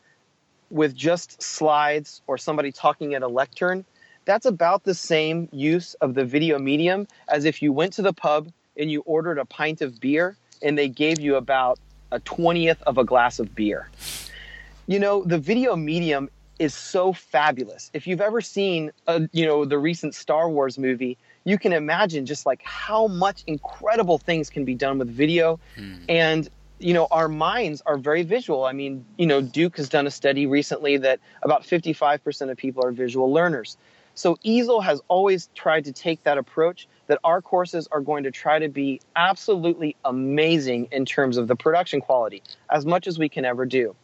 [0.71, 3.85] with just slides or somebody talking at a lectern,
[4.25, 8.13] that's about the same use of the video medium as if you went to the
[8.13, 11.79] pub and you ordered a pint of beer and they gave you about
[12.11, 13.89] a 20th of a glass of beer.
[14.87, 16.29] You know, the video medium
[16.59, 17.89] is so fabulous.
[17.93, 22.25] If you've ever seen, a, you know, the recent Star Wars movie, you can imagine
[22.25, 25.59] just like how much incredible things can be done with video.
[25.75, 25.95] Hmm.
[26.07, 28.65] And, you know, our minds are very visual.
[28.65, 32.85] I mean, you know, Duke has done a study recently that about 55% of people
[32.85, 33.77] are visual learners.
[34.15, 38.31] So Eazl has always tried to take that approach that our courses are going to
[38.31, 43.29] try to be absolutely amazing in terms of the production quality, as much as we
[43.29, 43.95] can ever do.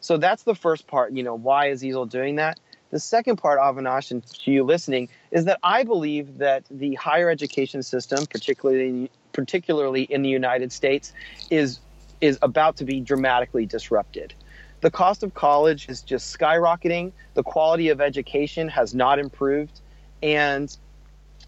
[0.00, 1.12] So that's the first part.
[1.12, 2.58] You know, why is Eazl doing that?
[2.90, 7.30] The second part, Avinash, and to you listening, is that I believe that the higher
[7.30, 11.12] education system, particularly particularly in the United States,
[11.50, 11.78] is
[12.20, 14.34] is about to be dramatically disrupted.
[14.80, 17.12] The cost of college is just skyrocketing.
[17.34, 19.80] The quality of education has not improved,
[20.22, 20.74] and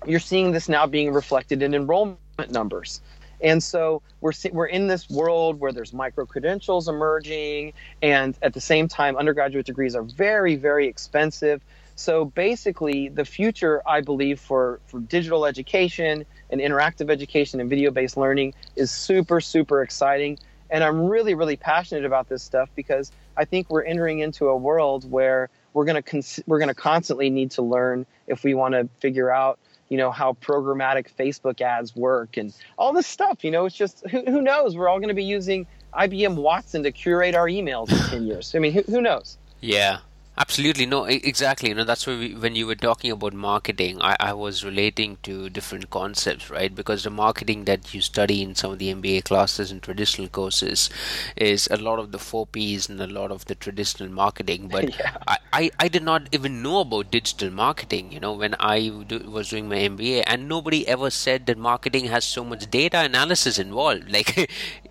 [0.07, 2.19] you're seeing this now being reflected in enrollment
[2.51, 3.01] numbers.
[3.41, 8.61] And so we're we're in this world where there's micro credentials emerging, and at the
[8.61, 11.61] same time, undergraduate degrees are very, very expensive.
[11.95, 17.91] So basically, the future, I believe, for, for digital education and interactive education and video
[17.91, 20.39] based learning is super, super exciting.
[20.71, 24.57] And I'm really, really passionate about this stuff because I think we're entering into a
[24.57, 28.55] world where we're going to cons- we're going to constantly need to learn if we
[28.55, 33.45] want to figure out you know how programmatic Facebook ads work and all this stuff.
[33.45, 34.77] You know, it's just who, who knows?
[34.77, 38.55] We're all going to be using IBM Watson to curate our emails in ten years.
[38.55, 39.39] I mean, who, who knows?
[39.61, 39.99] Yeah,
[40.39, 41.69] Absolutely, no, exactly.
[41.69, 45.19] You know, that's why we, when you were talking about marketing, I, I was relating
[45.25, 46.75] to different concepts, right?
[46.75, 50.89] Because the marketing that you study in some of the MBA classes and traditional courses
[51.37, 54.69] is a lot of the four Ps and a lot of the traditional marketing.
[54.69, 55.19] But yeah.
[55.27, 59.19] I, I, I, did not even know about digital marketing, you know, when I do,
[59.19, 63.59] was doing my MBA, and nobody ever said that marketing has so much data analysis
[63.59, 63.83] involved.
[64.13, 64.51] Like,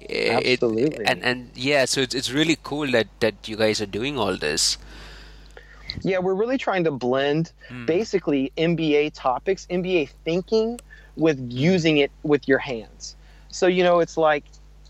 [0.10, 0.84] Absolutely.
[0.84, 4.20] It, and, and yeah, so it's, it's really cool that, that you guys are doing
[4.20, 4.78] all this.
[6.02, 7.86] Yeah, we're really trying to blend mm.
[7.86, 10.80] basically MBA topics, MBA thinking
[11.16, 13.16] with using it with your hands.
[13.50, 14.46] So, you know, it's like,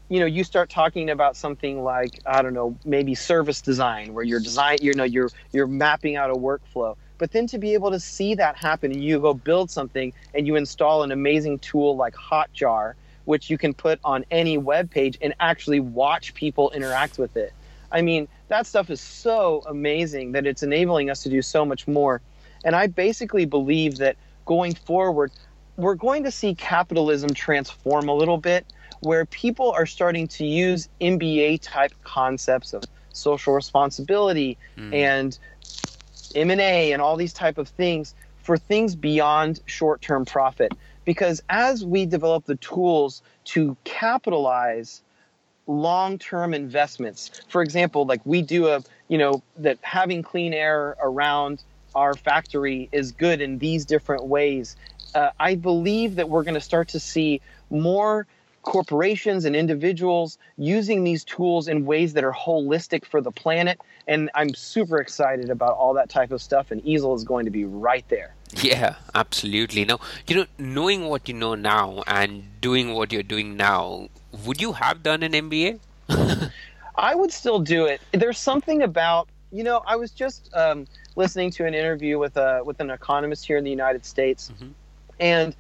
[0.10, 4.24] you know, you start talking about something like, I don't know, maybe service design where
[4.24, 6.96] you're design, you know, you're you're mapping out a workflow.
[7.18, 10.48] But then to be able to see that happen and you go build something and
[10.48, 15.18] you install an amazing tool like Hotjar, which you can put on any web page
[15.22, 17.54] and actually watch people interact with it.
[17.92, 21.88] I mean, that stuff is so amazing that it's enabling us to do so much
[21.88, 22.22] more.
[22.64, 25.32] And I basically believe that going forward,
[25.78, 28.66] we're going to see capitalism transform a little bit
[29.02, 34.94] where people are starting to use MBA type concepts of social responsibility mm.
[34.94, 35.38] and
[36.36, 40.72] M&A and all these type of things for things beyond short-term profit
[41.06, 45.02] because as we develop the tools to capitalize
[45.72, 47.42] long-term investments.
[47.48, 51.64] For example, like we do a, you know, that having clean air around
[51.96, 54.76] our factory is good in these different ways.
[55.14, 58.28] Uh, I believe that we're going to start to see more
[58.64, 63.80] corporations and individuals using these tools in ways that are holistic for the planet.
[64.08, 66.72] And I'm super excited about all that type of stuff.
[66.72, 68.36] And Eazl is going to be right there.
[68.62, 69.86] Yeah, absolutely.
[69.86, 74.10] Now, you know, knowing what you know now and doing what you're doing now,
[74.46, 75.80] would you have done an MBA?
[76.96, 78.02] I would still do it.
[78.12, 82.62] There's something about you know I was just um, listening to an interview with a
[82.64, 84.72] with an economist here in the United States, mm-hmm.
[85.20, 85.56] and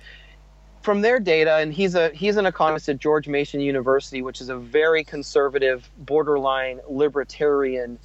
[0.81, 4.49] from their data, and he's a he's an economist at George Mason University, which is
[4.49, 7.99] a very conservative, borderline libertarian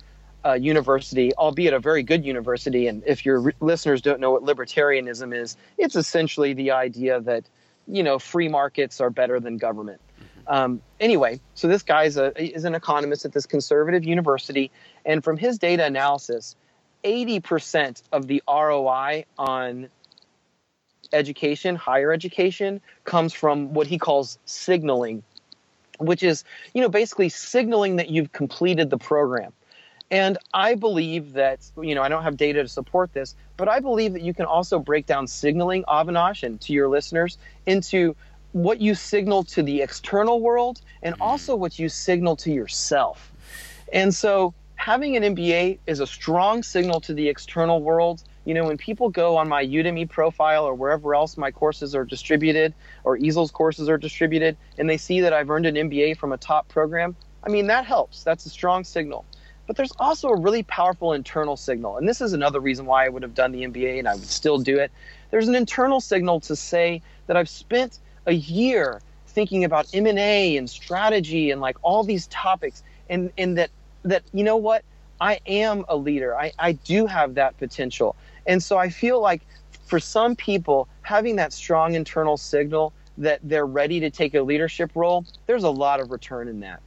[0.45, 2.87] uh, university, albeit a very good university.
[2.87, 7.45] And if your re- listeners don't know what libertarianism is, it's essentially the idea that
[7.89, 10.01] you know free markets are better than government.
[10.49, 14.71] Um, anyway, so this guy is, a, is an economist at this conservative university,
[15.05, 16.55] and from his data analysis,
[17.03, 19.89] 80% of the ROI on
[21.13, 25.23] education, higher education, comes from what he calls signaling,
[25.99, 29.53] which is, you know, basically signaling that you've completed the program.
[30.11, 33.81] And I believe that, you know, I don't have data to support this, but I
[33.81, 38.15] believe that you can also break down signaling, Avinash, and to your listeners, into
[38.53, 41.23] what you signal to the external world and mm-hmm.
[41.23, 43.33] also what you signal to yourself.
[43.93, 48.23] And so having an MBA is a strong signal to the external world.
[48.47, 52.05] You know, when people go on my Udemy profile or wherever else my courses are
[52.05, 52.73] distributed
[53.05, 56.39] or Eazl's courses are distributed and they see that I've earned an MBA from a
[56.39, 58.23] top program, I mean, that helps.
[58.23, 59.25] That's a strong signal.
[59.67, 61.99] But there's also a really powerful internal signal.
[61.99, 64.25] And this is another reason why I would have done the MBA and I would
[64.25, 64.93] still do it.
[65.31, 69.01] There's an internal signal to say that I've spent a year
[69.37, 73.71] thinking about M&A and strategy and like all these topics and and that
[74.03, 74.83] that you know what
[75.21, 79.43] I am a leader I, I do have that potential and so I feel like
[79.87, 84.91] for some people having that strong internal signal that they're ready to take a leadership
[84.95, 86.81] role there's a lot of return in that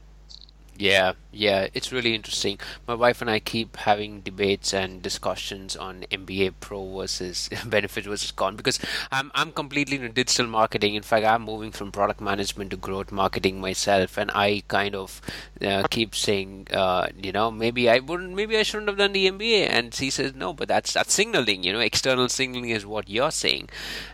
[0.79, 2.57] yeah, yeah, it's really interesting.
[2.87, 8.31] My wife and I keep having debates and discussions on MBA Pro versus benefit versus
[8.31, 8.79] con because
[9.11, 10.95] I'm I'm completely in digital marketing.
[10.95, 15.19] In fact, I'm moving from product management to growth marketing myself, and I kind of
[15.61, 19.29] uh, keep saying, uh, you know, maybe I wouldn't, maybe I shouldn't have done the
[19.29, 21.65] MBA, and she says no, but that's that's signaling.
[21.65, 23.67] You know, external signaling is what you're saying,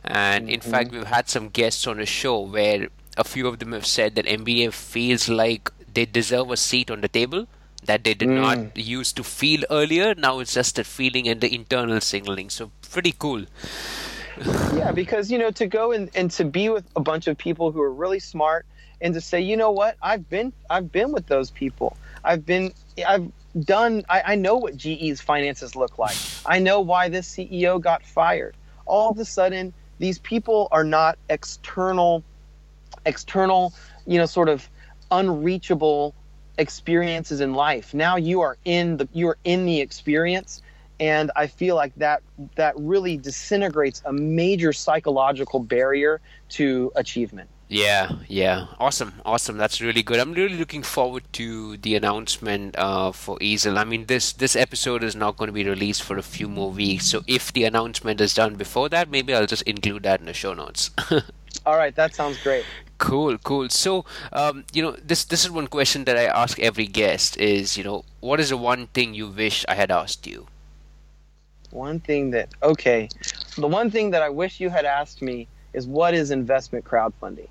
[0.03, 0.71] and in mm-hmm.
[0.71, 2.87] fact, we've had some guests on a show where
[3.17, 7.01] a few of them have said that MBA feels like they deserve a seat on
[7.01, 7.47] the table
[7.85, 8.41] that they did mm.
[8.41, 10.13] not used to feel earlier.
[10.15, 12.49] Now it's just the feeling and the internal signaling.
[12.49, 13.45] So pretty cool.
[14.75, 17.71] yeah, because you know to go and, and to be with a bunch of people
[17.71, 18.65] who are really smart
[19.01, 21.97] and to say, you know what, I've been I've been with those people.
[22.23, 22.73] I've been
[23.07, 23.31] I've
[23.61, 26.17] done I, I know what GE's finances look like.
[26.45, 28.55] I know why this CEO got fired.
[28.85, 32.23] All of a sudden, these people are not external
[33.05, 33.73] external,
[34.05, 34.67] you know, sort of
[35.11, 36.13] unreachable
[36.57, 37.93] experiences in life.
[37.93, 40.61] Now you are in the you are in the experience
[40.99, 42.21] and I feel like that
[42.55, 47.49] that really disintegrates a major psychological barrier to achievement.
[47.67, 49.57] Yeah, yeah, awesome, awesome.
[49.57, 50.19] That's really good.
[50.19, 53.77] I'm really looking forward to the announcement uh, for Eazl.
[53.77, 56.69] I mean, this this episode is not going to be released for a few more
[56.69, 60.27] weeks, so if the announcement is done before that, maybe I'll just include that in
[60.27, 60.91] the show notes.
[61.65, 62.65] All right, that sounds great.
[62.99, 63.69] Cool, cool.
[63.69, 67.77] So, um, you know, this this is one question that I ask every guest: is
[67.77, 70.45] you know, what is the one thing you wish I had asked you?
[71.71, 73.09] One thing that okay,
[73.57, 77.49] the one thing that I wish you had asked me is what is investment crowdfunding?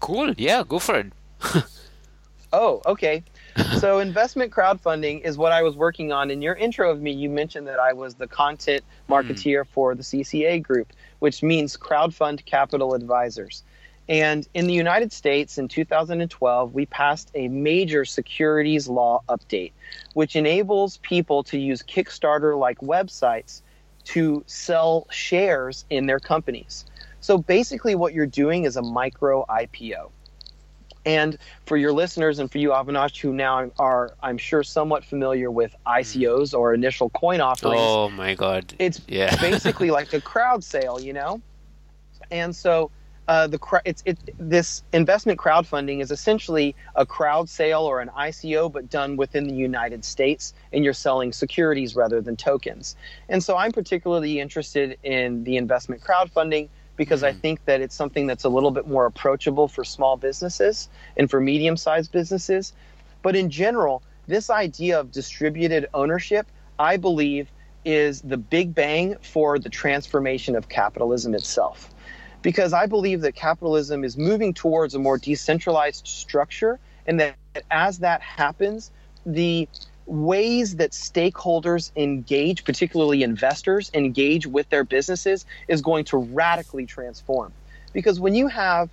[0.00, 0.34] Cool.
[0.36, 1.12] Yeah, go for it.
[2.52, 3.22] oh, okay.
[3.78, 6.30] so investment crowdfunding is what I was working on.
[6.30, 9.66] In your intro of me, you mentioned that I was the content marketeer mm.
[9.68, 13.62] for the CCA group, which means crowdfund capital advisors.
[14.08, 19.70] And in the United States in 2012, we passed a major securities law update,
[20.14, 23.62] which enables people to use Kickstarter like websites
[24.06, 26.86] to sell shares in their companies.
[27.20, 30.10] So basically, what you're doing is a micro IPO.
[31.06, 35.50] And for your listeners and for you, Avinash, who now are, I'm sure, somewhat familiar
[35.50, 37.80] with ICOs or initial coin offerings.
[37.80, 38.74] Oh my God!
[38.78, 39.34] It's yeah.
[39.40, 41.40] basically like a crowd sale, you know.
[42.30, 42.90] And so
[43.28, 48.70] uh, the it's it this investment crowdfunding is essentially a crowd sale or an ICO,
[48.70, 52.96] but done within the United States, and you're selling securities rather than tokens.
[53.28, 56.68] And so I'm particularly interested in the investment crowdfunding
[57.00, 57.22] because.
[57.22, 57.38] I hmm.
[57.38, 61.40] think that it's something that's a little bit more approachable for small businesses and for
[61.40, 62.72] medium-sized businesses.
[63.22, 66.46] But in general, this idea of distributed ownership,
[66.78, 67.50] I believe,
[67.84, 71.90] is the big bang for the transformation of capitalism itself
[72.42, 77.36] because I believe that capitalism is moving towards a more decentralized structure, and that
[77.70, 78.90] as that happens,
[79.26, 79.68] the
[80.10, 87.52] ways that stakeholders engage, particularly investors, engage with their businesses is going to radically transform.
[87.92, 88.90] Because when you have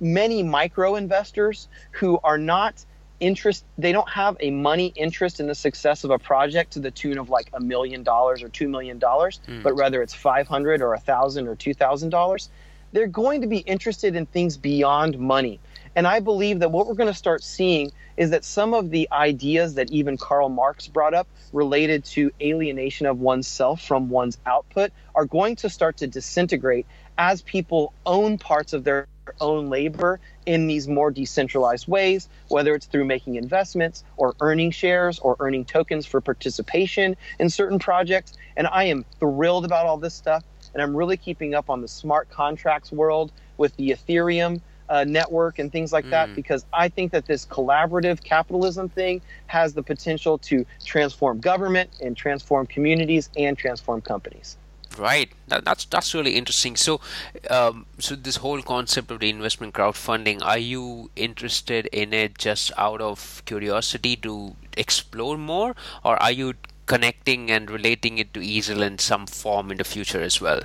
[0.00, 2.84] many micro investors who are not
[3.20, 6.90] interest they don't have a money interest in the success of a project to the
[6.90, 9.62] tune of like a million dollars or two million dollars mm.
[9.62, 12.50] but rather it's 500 or a thousand or two thousand dollars
[12.92, 15.58] they're going to be interested in things beyond money.
[15.94, 19.08] And I believe that what we're going to start seeing is that some of the
[19.12, 24.92] ideas that even Karl Marx brought up related to alienation of oneself from one's output
[25.14, 26.86] are going to start to disintegrate
[27.18, 29.06] as people own parts of their
[29.40, 35.18] own labor in these more decentralized ways, whether it's through making investments or earning shares
[35.18, 38.32] or earning tokens for participation in certain projects.
[38.56, 40.42] And I am thrilled about all this stuff
[40.74, 44.60] and I'm really keeping up on the smart contracts world with the Ethereum
[44.92, 46.10] uh, network and things like mm.
[46.10, 51.88] that because I think that this collaborative capitalism thing has the potential to transform government
[52.02, 54.58] and transform communities and transform companies.
[54.98, 56.76] Right, that, that's that's really interesting.
[56.76, 57.00] So,
[57.48, 62.70] um, so this whole concept of the investment crowdfunding, are you interested in it just
[62.76, 65.74] out of curiosity to explore more,
[66.04, 66.52] or are you
[66.84, 70.60] connecting and relating it to Eazl in some form in the future as well?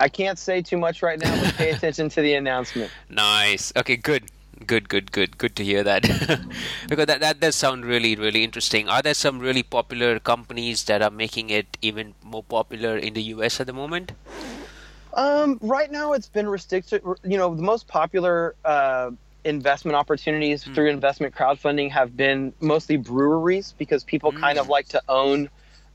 [0.00, 2.90] I can't say too much right now, but pay attention to the announcement.
[3.08, 3.72] Nice.
[3.76, 4.24] Okay, good.
[4.66, 5.36] Good, good, good.
[5.36, 6.02] Good to hear that.
[6.88, 8.88] because that, that does sound really, really interesting.
[8.88, 13.22] Are there some really popular companies that are making it even more popular in the
[13.34, 14.12] US at the moment?
[15.14, 17.02] Um, right now, it's been restricted.
[17.24, 19.10] You know, the most popular uh,
[19.44, 20.74] investment opportunities mm.
[20.74, 24.40] through investment crowdfunding have been mostly breweries because people mm.
[24.40, 25.48] kind of like to own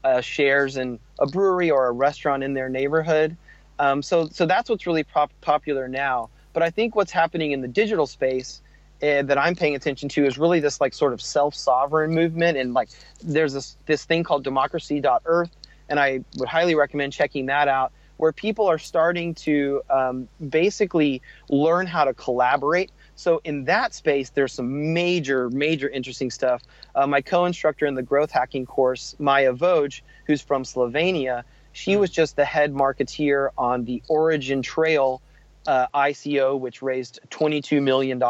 [0.04, 3.36] uh, shares in a brewery or a restaurant in their neighborhood.
[3.80, 6.30] Um, so, so that's what's really pop- popular now.
[6.54, 8.62] But I think what's happening in the digital space
[9.02, 12.74] uh, that I'm paying attention to is really this like sort of self-sovereign movement, and
[12.74, 12.90] like
[13.24, 15.52] there's this this thing called Democracy.Earth,
[15.88, 21.22] and I would highly recommend checking that out, where people are starting to um, basically
[21.50, 26.64] learn how to collaborate so in that space, there's some major, major interesting stuff.
[26.96, 32.10] Uh, my co-instructor in the growth hacking course, Maja Voje, who's from Slovenia, she was
[32.10, 35.20] just the head marketeer on the OriginTrail
[35.68, 38.22] uh, ICO, which raised $22 million.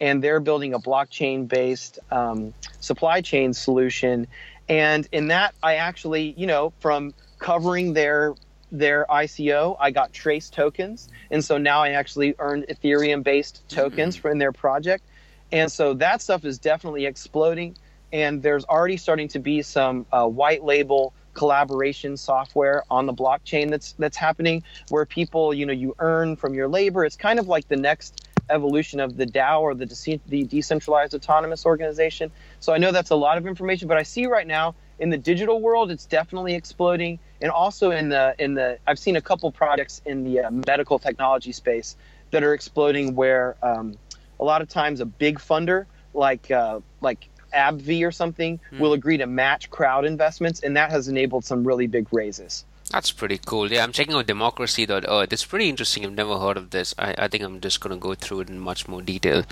[0.00, 4.26] And they're building a blockchain based um, supply chain solution.
[4.68, 8.34] And in that, I actually, you know, from covering their
[8.70, 14.28] their ICO, I got Trace tokens, and so now I actually earned Ethereum-based tokens mm-hmm.
[14.28, 15.04] from their project,
[15.50, 17.76] and so that stuff is definitely exploding.
[18.12, 23.70] And there's already starting to be some uh, white label collaboration software on the blockchain
[23.70, 27.04] that's that's happening, where people, you know, you earn from your labor.
[27.04, 31.14] It's kind of like the next evolution of the DAO or the, de- the decentralized
[31.14, 32.32] autonomous organization.
[32.60, 35.18] So I know that's a lot of information, but I see right now in the
[35.18, 39.50] digital world, it's definitely exploding, and also in the in the I've seen a couple
[39.52, 41.96] products in the uh, medical technology space
[42.32, 43.96] that are exploding, where um,
[44.40, 48.78] a lot of times a big funder like uh, like AbbVie or something mm.
[48.78, 52.64] will agree to match crowd investments, and that has enabled some really big raises.
[52.90, 53.70] That's pretty cool.
[53.70, 55.32] Yeah, I'm checking out democracy.earth.
[55.32, 56.06] It's pretty interesting.
[56.06, 56.94] I've never heard of this.
[56.98, 59.44] I, I think I'm just going to go through it in much more detail.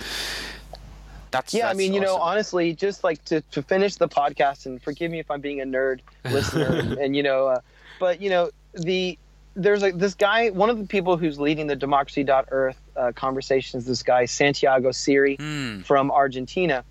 [1.30, 2.16] That's, yeah, that's I mean, you awesome.
[2.16, 5.61] know, honestly, just like to, to finish the podcast, and forgive me if I'm being
[5.61, 7.61] a nerd listener, and, and, you know, uh,
[8.01, 9.18] but you know, the
[9.55, 14.03] there's like this guy, one of the people who's leading the democracy.earth uh, conversations, this
[14.03, 15.84] guy Santiago Siri mm.
[15.84, 16.84] from Argentina,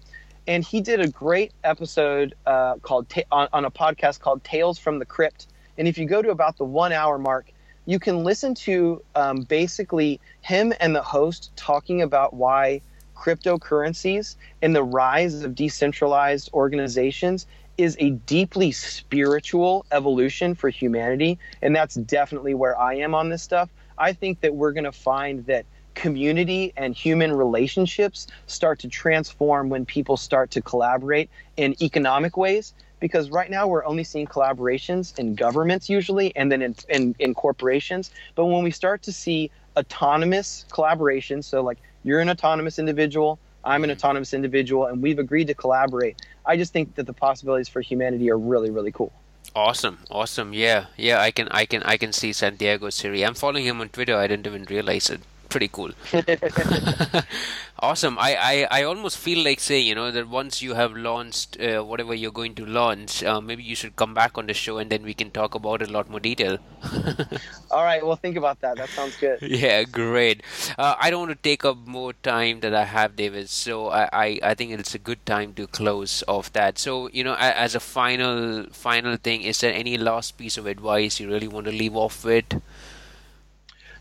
[0.48, 4.78] and he did a great episode uh, called ta- on, on a podcast called Tales
[4.78, 7.52] from the Crypt and if you go to about the one hour mark,
[7.86, 12.82] you can listen to um, basically him and the host talking about why
[13.16, 17.46] cryptocurrencies and the rise of decentralized organizations
[17.78, 21.38] is a deeply spiritual evolution for humanity.
[21.62, 23.70] And that's definitely where I am on this stuff.
[23.98, 25.66] I think that we're going to find that
[25.96, 32.74] community and human relationships start to transform when people start to collaborate in economic ways
[33.00, 37.34] because right now we're only seeing collaborations in governments usually and then in, in, in
[37.34, 38.12] corporations.
[38.36, 43.84] But when we start to see autonomous collaboration, so like you're an autonomous individual, I'm
[43.84, 43.98] an mm-hmm.
[43.98, 48.30] autonomous individual, and we've agreed to collaborate, I just think that the possibilities for humanity
[48.30, 49.12] are really, really cool.
[49.56, 50.54] Awesome, awesome.
[50.54, 51.22] Yeah, yeah.
[51.22, 53.24] I can, I can, I can see Santiago Siri.
[53.24, 54.16] I'm following him on Twitter.
[54.16, 55.22] I didn't even realize it
[55.56, 55.92] pretty cool.
[57.80, 58.20] awesome.
[58.20, 61.82] I, I, I almost feel like saying, you know, that once you have launched uh,
[61.82, 64.90] whatever you're going to launch, uh, maybe you should come back on the show and
[64.90, 66.58] then we can talk about it a lot more detail.
[67.72, 68.06] All right.
[68.06, 68.76] Well, think about that.
[68.76, 69.42] That sounds good.
[69.42, 70.44] Yeah, great.
[70.78, 73.48] Uh, I don't want to take up more time that I have, David.
[73.48, 76.78] So I, I, I think it's a good time to close off that.
[76.78, 81.22] So, you know, as a final final thing, is there any last piece of advice
[81.22, 82.62] you really want to leave off with?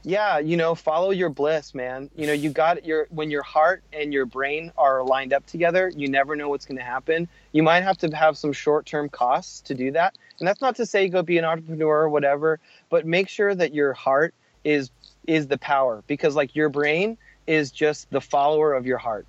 [0.05, 2.11] Yeah, you know, follow your bliss, man.
[2.15, 5.91] You know, you got your when your heart and your brain are lined up together,
[5.97, 7.27] you never know what's going to happen.
[7.53, 10.17] You might have to have some short-term costs to do that.
[10.39, 13.75] And that's not to say go be an entrepreneur or whatever, but make sure that
[13.75, 14.91] your heart is
[15.27, 19.27] is the power because like your brain is just the follower of your heart.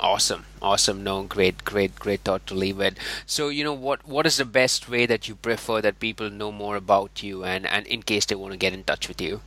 [0.00, 1.04] Awesome, awesome.
[1.04, 2.96] No, great, great, great thought to leave it.
[3.26, 6.50] So, you know, what what is the best way that you prefer that people know
[6.50, 9.42] more about you, and and in case they want to get in touch with you?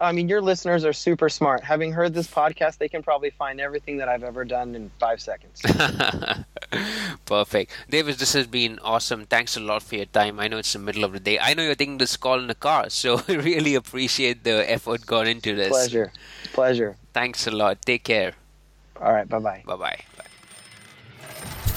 [0.00, 1.64] I mean, your listeners are super smart.
[1.64, 5.20] Having heard this podcast, they can probably find everything that I've ever done in five
[5.20, 5.60] seconds.
[7.26, 7.72] Perfect.
[7.90, 9.26] David, this has been awesome.
[9.26, 10.38] Thanks a lot for your time.
[10.38, 11.38] I know it's the middle of the day.
[11.40, 15.04] I know you're taking this call in the car, so I really appreciate the effort
[15.04, 15.68] gone into this.
[15.68, 16.12] Pleasure.
[16.52, 16.96] Pleasure.
[17.12, 17.82] Thanks a lot.
[17.84, 18.34] Take care.
[19.00, 19.28] All right.
[19.28, 19.62] Bye bye.
[19.66, 20.24] Bye bye.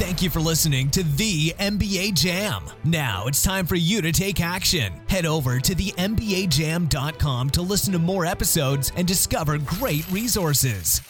[0.02, 2.66] Thank you for listening to the MBA Jam.
[2.84, 4.92] Now it's time for you to take action.
[5.08, 11.04] Head over to the MBAJam.com to listen to more episodes and discover great resources.